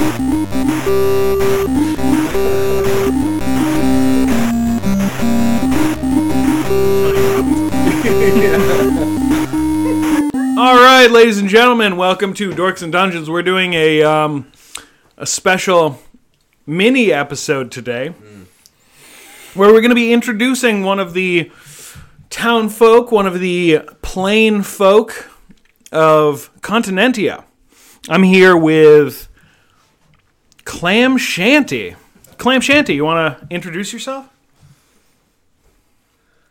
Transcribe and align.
All 10.58 10.74
right, 10.74 11.08
ladies 11.10 11.38
and 11.38 11.48
gentlemen, 11.48 11.96
welcome 11.96 12.34
to 12.34 12.50
Dorks 12.50 12.82
in 12.82 12.90
Dungeons. 12.90 13.30
We're 13.30 13.42
doing 13.42 13.72
a 13.72 14.02
um, 14.02 14.52
a 15.16 15.24
special 15.24 15.98
mini 16.66 17.10
episode 17.10 17.72
today, 17.72 18.08
where 19.54 19.72
we're 19.72 19.80
going 19.80 19.88
to 19.88 19.94
be 19.94 20.12
introducing 20.12 20.82
one 20.82 21.00
of 21.00 21.14
the 21.14 21.50
town 22.28 22.68
folk, 22.68 23.10
one 23.10 23.26
of 23.26 23.40
the 23.40 23.78
plain 24.02 24.62
folk 24.62 25.30
of 25.92 26.50
Continentia. 26.60 27.44
I'm 28.10 28.22
here 28.22 28.54
with 28.54 29.27
Clam 30.68 31.16
Shanty. 31.16 31.96
Clam 32.36 32.60
Shanty, 32.60 32.94
you 32.94 33.02
want 33.02 33.40
to 33.40 33.46
introduce 33.52 33.90
yourself? 33.90 34.28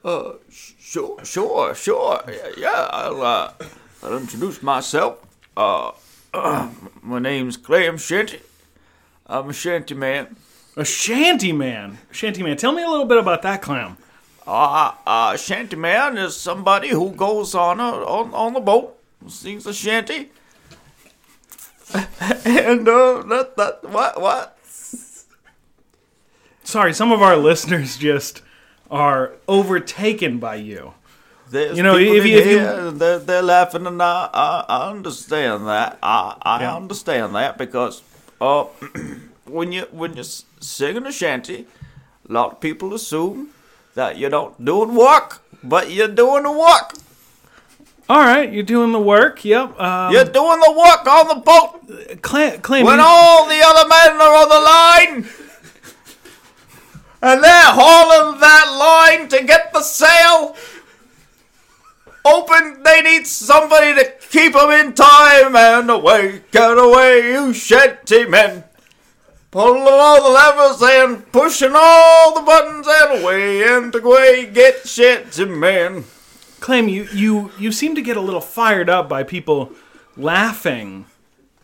Uh, 0.03 0.31
sure, 0.49 1.23
sure, 1.23 1.75
sure. 1.75 2.23
Yeah, 2.57 2.89
I'll, 2.89 3.21
uh, 3.21 3.53
I'll 4.01 4.17
introduce 4.17 4.63
myself. 4.63 5.19
Uh, 5.55 5.91
my 7.03 7.19
name's 7.19 7.57
Clam 7.57 7.99
Shanty. 7.99 8.39
I'm 9.27 9.51
a 9.51 9.53
shanty 9.53 9.93
man. 9.93 10.35
A 10.75 10.83
shanty 10.83 11.51
man. 11.51 11.99
Shanty 12.11 12.41
man. 12.41 12.57
Tell 12.57 12.71
me 12.71 12.81
a 12.81 12.89
little 12.89 13.05
bit 13.05 13.19
about 13.19 13.43
that 13.43 13.61
clam. 13.61 13.97
Uh, 14.47 14.93
uh, 15.05 15.37
shanty 15.37 15.75
man 15.75 16.17
is 16.17 16.35
somebody 16.35 16.89
who 16.89 17.11
goes 17.11 17.53
on 17.53 17.79
a, 17.79 17.83
on, 17.83 18.33
on 18.33 18.53
the 18.53 18.61
boat, 18.61 18.97
sings 19.27 19.67
a 19.67 19.73
shanty. 19.73 20.31
and, 22.45 22.87
uh, 22.87 23.21
that, 23.23 23.53
that, 23.57 23.83
what, 23.89 24.19
what? 24.21 24.57
Sorry, 26.63 26.93
some 26.93 27.11
of 27.11 27.21
our 27.21 27.37
listeners 27.37 27.97
just 27.97 28.41
are 28.91 29.33
overtaken 29.47 30.39
by 30.39 30.55
you. 30.55 30.93
There's 31.49 31.77
You 31.77 31.83
know, 31.83 31.95
if 31.95 32.25
you- 32.25 32.37
if 32.37 32.45
you- 32.47 32.91
they're, 32.91 33.19
they're 33.19 33.41
laughing, 33.41 33.87
and 33.87 34.01
I, 34.01 34.29
I, 34.33 34.65
I 34.67 34.89
understand 34.89 35.67
that. 35.67 35.97
I, 36.03 36.35
I 36.41 36.61
Yeah. 36.61 36.75
understand 36.75 37.35
that 37.35 37.57
because 37.57 38.01
uh, 38.41 38.63
when 39.45 39.71
you 39.71 39.83
when 39.91 40.13
you're 40.15 40.25
singing 40.59 41.05
a 41.05 41.11
shanty, 41.11 41.65
a 42.29 42.33
lot 42.33 42.51
of 42.53 42.59
people 42.59 42.93
assume 42.93 43.49
that 43.95 44.17
you're 44.17 44.29
not 44.29 44.63
doing 44.63 44.93
work, 44.93 45.41
but 45.63 45.89
you're 45.89 46.09
doing 46.09 46.43
the 46.43 46.51
work. 46.51 46.93
All 48.09 48.19
right, 48.19 48.51
you're 48.51 48.63
doing 48.63 48.91
the 48.91 48.99
work. 48.99 49.43
Yep. 49.43 49.79
Um, 49.79 50.13
You're 50.13 50.23
doing 50.25 50.59
the 50.61 50.71
work 50.71 51.05
on 51.07 51.27
the 51.29 51.35
boat 51.43 51.76
When 52.85 52.99
all 52.99 53.47
the 53.47 53.61
other 53.63 53.87
men 53.87 54.21
are 54.21 54.35
on 54.35 54.49
the 54.49 54.59
line. 54.59 55.29
And 57.21 57.43
they're 57.43 57.71
hauling 57.73 58.39
that 58.39 58.75
line 58.77 59.29
to 59.29 59.43
get 59.43 59.73
the 59.73 59.81
sail 59.81 60.55
open. 62.23 62.83
They 62.83 63.01
need 63.01 63.25
somebody 63.25 63.95
to 63.95 64.13
keep 64.29 64.53
them 64.53 64.69
in 64.69 64.93
time. 64.93 65.55
And 65.55 65.89
away, 65.89 66.41
get 66.51 66.77
away, 66.77 67.31
you 67.31 67.53
shanty 67.53 68.25
men. 68.25 68.65
Pulling 69.49 69.87
all 69.87 70.21
the 70.21 70.29
levers 70.29 70.81
and 70.83 71.31
pushing 71.31 71.71
all 71.73 72.35
the 72.35 72.41
buttons 72.41 72.85
and 72.87 73.23
away 73.23 73.67
and 73.67 73.95
away, 73.95 74.45
get 74.45 74.87
shanty 74.87 75.45
men. 75.45 76.03
Clam, 76.59 76.89
you, 76.89 77.07
you 77.13 77.51
you 77.57 77.71
seem 77.71 77.95
to 77.95 78.01
get 78.01 78.17
a 78.17 78.21
little 78.21 78.41
fired 78.41 78.89
up 78.89 79.07
by 79.07 79.23
people 79.23 79.71
laughing 80.15 81.05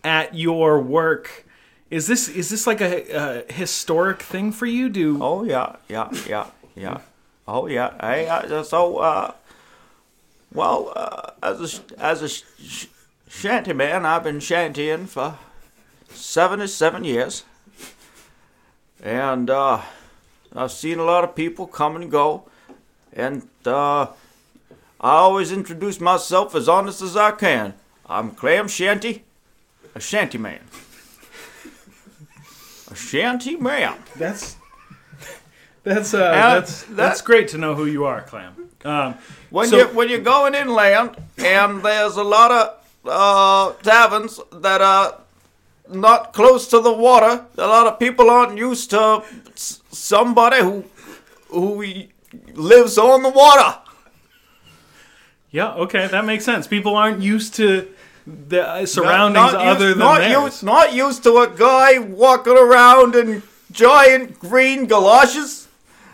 at 0.03 0.35
your 0.35 0.79
work. 0.79 1.45
Is 1.89 2.07
this 2.07 2.27
is 2.27 2.49
this 2.49 2.65
like 2.65 2.81
a, 2.81 3.45
a 3.47 3.53
historic 3.53 4.21
thing 4.21 4.51
for 4.51 4.65
you? 4.65 4.89
Do 4.89 5.19
Oh 5.21 5.43
yeah, 5.43 5.75
yeah, 5.87 6.09
yeah, 6.27 6.47
yeah. 6.75 6.99
Oh 7.47 7.67
yeah. 7.67 7.93
Hey, 8.01 8.27
uh, 8.27 8.63
so 8.63 8.97
uh, 8.97 9.33
well, 10.53 10.91
uh, 10.95 11.31
as 11.41 11.79
a 11.79 12.01
as 12.01 12.21
a 12.21 12.29
sh- 12.29 12.43
sh- 12.59 12.85
shanty 13.27 13.73
man, 13.73 14.05
I've 14.05 14.23
been 14.23 14.39
shantying 14.39 15.07
for 15.07 15.37
seventy-seven 16.09 17.03
years, 17.03 17.43
and 19.01 19.49
uh, 19.49 19.81
I've 20.55 20.71
seen 20.71 20.99
a 20.99 21.03
lot 21.03 21.23
of 21.23 21.35
people 21.35 21.67
come 21.67 21.95
and 21.95 22.09
go, 22.09 22.45
and 23.11 23.47
uh, 23.65 24.07
I 24.99 25.11
always 25.17 25.51
introduce 25.51 25.99
myself 25.99 26.55
as 26.55 26.69
honest 26.69 27.01
as 27.01 27.17
I 27.17 27.31
can. 27.31 27.73
I'm 28.07 28.31
Clam 28.31 28.67
Shanty, 28.67 29.23
a 29.95 29.99
shanty 29.99 30.37
man. 30.37 30.59
A 32.91 32.95
shanty 32.95 33.55
man. 33.55 33.95
that's 34.17 34.55
that's 35.83 36.13
uh, 36.13 36.17
that's 36.19 36.83
that- 36.83 36.95
that's 36.95 37.21
great 37.21 37.47
to 37.49 37.57
know 37.57 37.75
who 37.75 37.85
you 37.85 38.05
are, 38.05 38.21
Clam. 38.21 38.53
Um, 38.85 39.15
When 39.49 39.67
So- 39.67 39.77
you 39.77 39.85
when 39.87 40.09
you're 40.09 40.19
going 40.35 40.55
inland 40.55 41.15
and 41.37 41.81
there's 41.83 42.17
a 42.17 42.23
lot 42.23 42.51
of 42.51 42.65
uh, 43.05 43.73
taverns 43.83 44.39
that 44.51 44.81
are 44.81 45.15
not 45.89 46.33
close 46.33 46.67
to 46.69 46.79
the 46.79 46.91
water, 46.93 47.45
a 47.57 47.67
lot 47.67 47.87
of 47.87 47.99
people 47.99 48.29
aren't 48.29 48.57
used 48.57 48.89
to 48.91 49.21
s- 49.55 49.81
somebody 49.91 50.59
who 50.61 50.83
who 51.49 51.83
lives 52.53 52.97
on 52.97 53.21
the 53.23 53.29
water. 53.29 53.77
yeah, 55.51 55.73
okay, 55.75 56.07
that 56.07 56.25
makes 56.25 56.43
sense. 56.45 56.67
People 56.67 56.95
aren't 56.95 57.21
used 57.21 57.53
to 57.55 57.87
the 58.25 58.67
uh, 58.67 58.85
surroundings 58.85 59.35
Not 59.35 59.55
other 59.55 59.85
used, 59.87 59.99
than 59.99 59.99
not 59.99 60.17
theirs. 60.19 60.43
used, 60.43 60.63
not 60.63 60.93
used 60.93 61.23
to 61.23 61.37
a 61.39 61.49
guy 61.49 61.99
walking 61.99 62.57
around 62.57 63.15
in 63.15 63.43
giant 63.71 64.39
green 64.39 64.85
galoshes 64.85 65.67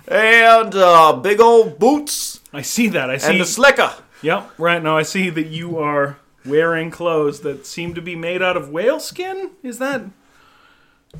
and 0.07 0.73
uh, 0.75 1.13
big 1.13 1.39
old 1.39 1.77
boots 1.77 2.39
I 2.53 2.61
see 2.63 2.87
that. 2.89 3.09
I 3.11 3.17
see. 3.17 3.31
and 3.31 3.41
the 3.41 3.45
slicker. 3.45 3.93
Yep, 4.23 4.51
right 4.57 4.81
now 4.81 4.97
I 4.97 5.03
see 5.03 5.29
that 5.29 5.47
you 5.47 5.77
are 5.77 6.17
wearing 6.45 6.89
clothes 6.89 7.41
that 7.41 7.65
seem 7.67 7.93
to 7.93 8.01
be 8.01 8.15
made 8.15 8.41
out 8.41 8.57
of 8.57 8.69
whale 8.69 8.99
skin. 8.99 9.51
Is 9.61 9.77
that? 9.77 10.01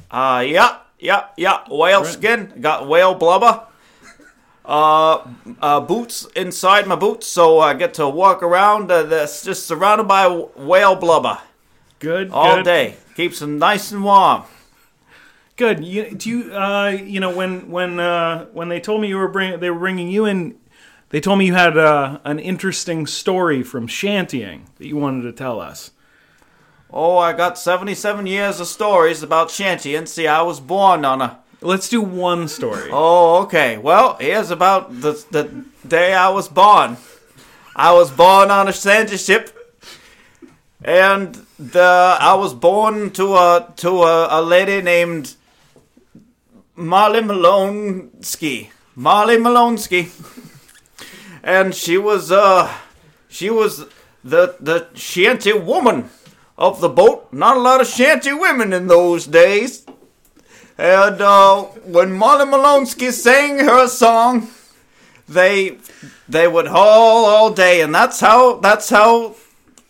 Uh, 0.10 0.44
yeah, 0.48 0.78
yeah, 1.00 1.26
yeah. 1.38 1.60
Whale 1.70 2.02
Right. 2.04 2.12
skin. 2.14 2.54
Got 2.62 2.88
whale 2.88 3.14
blubber. 3.16 3.64
Uh, 4.70 5.28
uh, 5.64 5.80
boots 5.80 6.28
inside 6.36 6.86
my 6.86 6.96
boots, 6.96 7.26
so 7.26 7.58
I 7.58 7.74
get 7.74 7.96
to 7.96 8.08
walk 8.08 8.44
around. 8.44 8.92
Uh, 8.92 9.02
that's 9.02 9.44
just 9.44 9.66
surrounded 9.66 10.08
by 10.08 10.28
whale 10.28 10.96
blubber 10.96 11.40
Good. 11.98 12.30
all 12.30 12.58
good. 12.58 12.66
day. 12.66 12.98
Keeps 13.16 13.40
them 13.40 13.58
nice 13.58 13.92
and 13.92 14.04
warm. 14.04 14.44
Good. 15.56 15.84
You, 15.84 16.12
do 16.12 16.30
you? 16.30 16.54
Uh, 16.54 16.90
you 16.90 17.20
know, 17.20 17.36
when 17.36 17.72
when 17.72 18.00
uh, 18.00 18.46
when 18.54 18.70
they 18.70 18.80
told 18.80 19.02
me 19.02 19.08
you 19.08 19.18
were 19.18 19.28
bring, 19.28 19.60
they 19.60 19.72
were 19.72 19.80
bringing 19.80 20.08
you 20.08 20.26
in, 20.26 20.56
they 21.10 21.20
told 21.20 21.40
me 21.40 21.48
you 21.48 21.56
had 21.56 21.76
uh, 21.76 22.20
an 22.24 22.38
interesting 22.38 23.08
story 23.08 23.64
from 23.64 23.88
shantying 23.88 24.68
that 24.78 24.86
you 24.86 24.98
wanted 24.98 25.24
to 25.24 25.32
tell 25.32 25.60
us. 25.60 25.94
Oh, 26.92 27.18
I 27.18 27.34
got 27.34 27.58
77 27.58 28.28
years 28.28 28.60
of 28.60 28.68
stories 28.68 29.24
about 29.24 29.50
shanty, 29.50 29.96
and 29.96 30.08
see, 30.08 30.28
I 30.28 30.44
was 30.44 30.60
born 30.60 31.06
on 31.06 31.24
a. 31.24 31.40
Let's 31.62 31.90
do 31.90 32.02
one 32.02 32.48
story. 32.48 32.90
Oh, 32.92 33.44
okay. 33.44 33.78
Well, 33.78 34.16
here's 34.20 34.50
about 34.50 35.02
the 35.02 35.14
the 35.30 35.66
day 35.86 36.14
I 36.14 36.30
was 36.30 36.48
born. 36.48 36.98
I 37.76 37.92
was 37.92 38.12
born 38.12 38.50
on 38.50 38.70
a 38.70 38.74
shanty 38.74 39.18
ship, 39.18 39.50
and 40.82 41.36
the 41.58 42.18
I 42.20 42.34
was 42.36 42.54
born 42.54 43.12
to 43.12 43.36
a 43.36 43.74
to 43.78 43.90
a, 44.04 44.40
a 44.40 44.42
lady 44.42 44.82
named 44.82 45.36
Molly 46.76 47.22
Malonsky. 47.22 48.70
Molly 48.96 49.36
Malonsky, 49.38 50.08
and 51.44 51.76
she 51.76 51.98
was 51.98 52.32
uh 52.32 52.74
she 53.28 53.50
was 53.50 53.86
the 54.24 54.56
the 54.62 54.88
shanty 54.96 55.52
woman 55.52 56.10
of 56.58 56.80
the 56.80 56.90
boat. 56.90 57.34
Not 57.34 57.58
a 57.58 57.60
lot 57.60 57.82
of 57.82 57.88
shanty 57.88 58.32
women 58.32 58.72
in 58.72 58.88
those 58.88 59.26
days. 59.28 59.86
And 60.80 61.20
uh, 61.20 61.64
when 61.84 62.14
Molly 62.14 62.46
Malonsky 62.46 63.12
sang 63.12 63.60
her 63.60 63.86
song, 63.90 64.48
they 65.28 65.78
they 66.30 66.48
would 66.48 66.68
haul 66.68 67.26
all 67.26 67.52
day, 67.52 67.82
and 67.82 67.94
that's 67.94 68.22
how 68.22 68.56
that's 68.62 68.90
how 68.90 69.36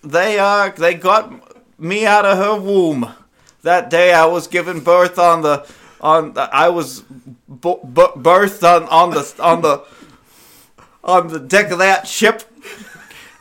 they 0.03 0.39
uh 0.39 0.69
they 0.71 0.95
got 0.95 1.31
me 1.79 2.07
out 2.07 2.25
of 2.25 2.39
her 2.39 2.59
womb. 2.59 3.13
That 3.61 3.91
day 3.91 4.13
I 4.13 4.25
was 4.25 4.47
given 4.47 4.79
birth 4.79 5.19
on 5.19 5.43
the 5.43 5.67
on 6.01 6.33
the, 6.33 6.49
I 6.51 6.69
was 6.69 7.01
b- 7.01 7.77
b- 7.83 8.15
birthed 8.17 8.63
on 8.63 8.87
on 8.89 9.11
the 9.11 9.35
on 9.39 9.61
the 9.61 9.83
on 11.03 11.27
the 11.27 11.39
deck 11.39 11.69
of 11.69 11.77
that 11.77 12.07
ship. 12.07 12.41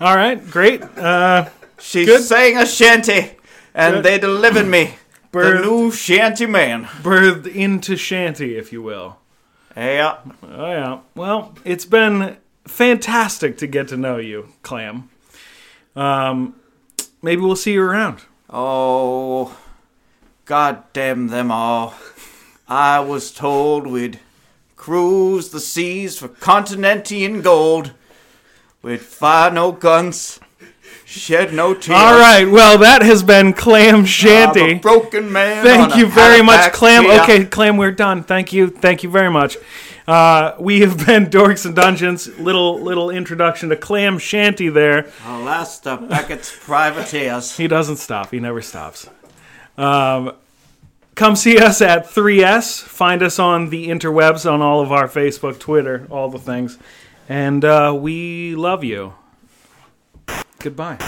All 0.00 0.14
right, 0.14 0.38
great. 0.50 0.82
Uh, 0.82 1.48
She 1.80 2.04
Good. 2.04 2.22
sang 2.24 2.58
a 2.58 2.66
shanty, 2.66 3.30
and 3.74 3.94
Good. 3.94 4.04
they 4.04 4.18
delivered 4.18 4.66
me 4.66 4.96
the 5.32 5.60
new 5.60 5.90
shanty 5.90 6.46
man. 6.46 6.84
birthed 6.84 7.46
into 7.46 7.96
shanty, 7.96 8.56
if 8.56 8.72
you 8.72 8.82
will. 8.82 9.18
Yeah. 9.76 10.18
Oh 10.42 10.70
yeah. 10.70 11.00
Well, 11.14 11.54
it's 11.64 11.84
been 11.84 12.36
fantastic 12.66 13.58
to 13.58 13.66
get 13.66 13.88
to 13.88 13.96
know 13.96 14.18
you, 14.18 14.48
Clam. 14.62 15.10
Um, 15.94 16.54
maybe 17.22 17.42
we'll 17.42 17.56
see 17.56 17.72
you 17.74 17.82
around. 17.82 18.22
Oh, 18.50 19.58
God 20.44 20.84
damn 20.92 21.28
them 21.28 21.50
all. 21.50 21.94
I 22.68 23.00
was 23.00 23.30
told 23.30 23.86
we'd 23.86 24.20
cruise 24.76 25.50
the 25.50 25.60
seas 25.60 26.18
for 26.18 26.28
continentian 26.28 27.42
gold. 27.42 27.92
We'd 28.80 29.00
fire 29.00 29.50
no 29.50 29.72
guns, 29.72 30.38
shed 31.08 31.54
no 31.54 31.72
tears. 31.72 31.98
All 31.98 32.18
right. 32.18 32.44
Well, 32.44 32.78
that 32.78 33.02
has 33.02 33.22
been 33.22 33.54
Clam 33.54 34.04
Shanty. 34.04 34.74
broken 34.74 35.32
man. 35.32 35.64
Thank 35.64 35.96
you 35.96 36.06
very 36.06 36.42
much, 36.42 36.72
Clam. 36.72 37.06
Okay, 37.06 37.46
Clam, 37.46 37.76
we're 37.78 37.92
done. 37.92 38.22
Thank 38.22 38.52
you. 38.52 38.68
Thank 38.68 39.02
you 39.02 39.10
very 39.10 39.30
much. 39.30 39.56
Uh, 40.06 40.54
we 40.58 40.80
have 40.80 41.06
been 41.06 41.26
Dorks 41.26 41.66
in 41.66 41.74
Dungeons. 41.74 42.38
Little 42.38 42.80
little 42.80 43.10
introduction 43.10 43.70
to 43.70 43.76
Clam 43.76 44.18
Shanty 44.18 44.68
there. 44.68 45.10
Last 45.26 45.86
of 45.86 46.08
Barrett's 46.08 46.54
privateers. 46.64 47.56
He 47.56 47.68
doesn't 47.68 47.96
stop. 47.96 48.30
He 48.30 48.38
never 48.40 48.60
stops. 48.60 49.08
Um, 49.78 50.32
come 51.14 51.36
see 51.36 51.58
us 51.58 51.80
at 51.80 52.06
3S. 52.06 52.82
Find 52.82 53.22
us 53.22 53.38
on 53.38 53.70
the 53.70 53.88
interwebs, 53.88 54.50
on 54.50 54.60
all 54.60 54.80
of 54.80 54.92
our 54.92 55.08
Facebook, 55.08 55.58
Twitter, 55.58 56.06
all 56.10 56.28
the 56.28 56.38
things. 56.38 56.78
And 57.28 57.64
uh, 57.64 57.96
we 57.98 58.54
love 58.54 58.82
you. 58.84 59.14
Goodbye. 60.60 60.98